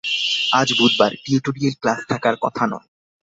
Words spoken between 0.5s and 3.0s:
আজ বুধবার, tutorial class থাকার কথা নয়।